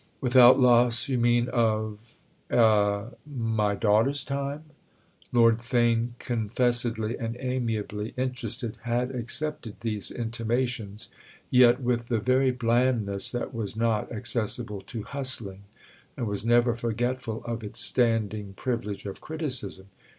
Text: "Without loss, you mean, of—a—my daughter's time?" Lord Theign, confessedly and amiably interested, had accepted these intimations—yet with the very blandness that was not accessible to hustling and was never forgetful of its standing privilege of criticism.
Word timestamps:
"Without 0.19 0.59
loss, 0.59 1.07
you 1.07 1.19
mean, 1.19 1.47
of—a—my 1.49 3.75
daughter's 3.75 4.23
time?" 4.23 4.63
Lord 5.31 5.59
Theign, 5.59 6.13
confessedly 6.17 7.19
and 7.19 7.37
amiably 7.39 8.15
interested, 8.17 8.77
had 8.81 9.11
accepted 9.11 9.75
these 9.81 10.09
intimations—yet 10.09 11.81
with 11.83 12.07
the 12.07 12.17
very 12.17 12.49
blandness 12.49 13.29
that 13.29 13.53
was 13.53 13.75
not 13.75 14.11
accessible 14.11 14.81
to 14.87 15.03
hustling 15.03 15.65
and 16.17 16.25
was 16.25 16.43
never 16.43 16.75
forgetful 16.75 17.43
of 17.45 17.63
its 17.63 17.79
standing 17.79 18.53
privilege 18.55 19.05
of 19.05 19.21
criticism. 19.21 19.89